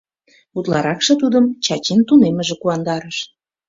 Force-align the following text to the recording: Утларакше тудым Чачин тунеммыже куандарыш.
Утларакше 0.57 1.13
тудым 1.21 1.45
Чачин 1.65 1.99
тунеммыже 2.07 2.55
куандарыш. 2.61 3.17